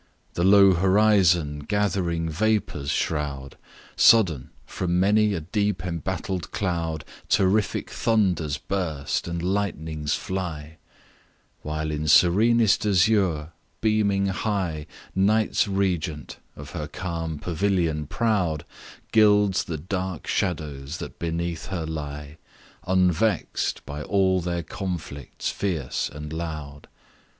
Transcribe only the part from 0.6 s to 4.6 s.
horizon gathering vapours shroud, Sudden,